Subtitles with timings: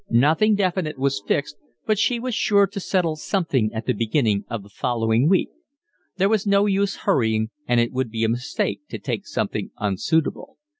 [0.09, 4.63] Nothing definite was fixed, but she was sure to settle something at the beginning of
[4.63, 5.49] the following week:
[6.17, 10.57] there was no use hurrying, and it would be a mistake to take something unsuitable.